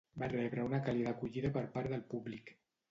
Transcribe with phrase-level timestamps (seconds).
[0.21, 2.55] Va rebre una càlida acollida per part del públic.